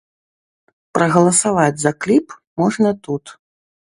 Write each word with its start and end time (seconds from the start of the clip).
Прагаласаваць 0.97 1.81
за 1.81 1.91
кліп 2.05 2.33
можна 2.63 2.95
тут. 3.09 3.35